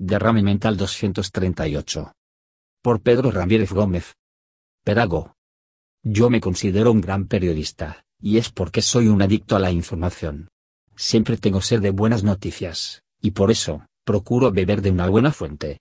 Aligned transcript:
Derrame 0.00 0.44
Mental 0.44 0.76
238. 0.76 2.12
Por 2.80 3.00
Pedro 3.00 3.32
Ramírez 3.32 3.72
Gómez. 3.72 4.14
Perago. 4.84 5.34
Yo 6.04 6.30
me 6.30 6.40
considero 6.40 6.92
un 6.92 7.00
gran 7.00 7.26
periodista, 7.26 8.04
y 8.20 8.38
es 8.38 8.50
porque 8.50 8.80
soy 8.80 9.08
un 9.08 9.22
adicto 9.22 9.56
a 9.56 9.58
la 9.58 9.72
información. 9.72 10.50
Siempre 10.94 11.36
tengo 11.36 11.60
sed 11.60 11.80
de 11.80 11.90
buenas 11.90 12.22
noticias, 12.22 13.02
y 13.20 13.32
por 13.32 13.50
eso, 13.50 13.86
procuro 14.04 14.52
beber 14.52 14.82
de 14.82 14.92
una 14.92 15.08
buena 15.08 15.32
fuente. 15.32 15.76